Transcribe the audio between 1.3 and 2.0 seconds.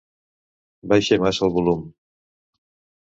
el volum.